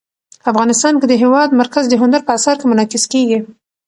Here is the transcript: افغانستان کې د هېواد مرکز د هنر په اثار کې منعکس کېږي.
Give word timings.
افغانستان 0.51 0.93
کې 0.99 1.05
د 1.09 1.13
هېواد 1.23 1.49
مرکز 1.61 1.83
د 1.89 1.93
هنر 2.01 2.21
په 2.25 2.31
اثار 2.37 2.55
کې 2.59 2.65
منعکس 2.71 3.03
کېږي. 3.13 3.39